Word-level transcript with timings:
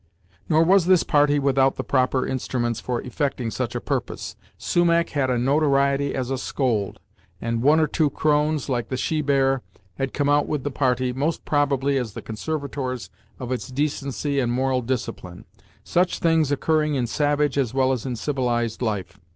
Nor 0.49 0.63
was 0.63 0.87
this 0.87 1.03
party 1.03 1.37
without 1.37 1.75
the 1.75 1.83
proper 1.83 2.25
instruments 2.25 2.79
for 2.79 3.01
effecting 3.03 3.51
such 3.51 3.75
a 3.75 3.79
purpose. 3.79 4.35
Sumach 4.57 5.11
had 5.11 5.29
a 5.29 5.37
notoriety 5.37 6.15
as 6.15 6.31
a 6.31 6.39
scold, 6.39 6.99
and 7.39 7.61
one 7.61 7.79
or 7.79 7.85
two 7.85 8.09
crones, 8.09 8.67
like 8.67 8.89
the 8.89 8.97
She 8.97 9.21
Bear, 9.21 9.61
had 9.99 10.11
come 10.11 10.27
out 10.27 10.47
with 10.47 10.63
the 10.63 10.71
party, 10.71 11.13
most 11.13 11.45
probably 11.45 11.99
as 11.99 12.13
the 12.13 12.23
conservators 12.23 13.11
of 13.39 13.51
its 13.51 13.67
decency 13.67 14.39
and 14.39 14.51
moral 14.51 14.81
discipline; 14.81 15.45
such 15.83 16.17
things 16.17 16.51
occurring 16.51 16.95
in 16.95 17.05
savage 17.05 17.55
as 17.55 17.71
well 17.71 17.91
as 17.91 18.03
in 18.03 18.15
civilized 18.15 18.81
life. 18.81 19.19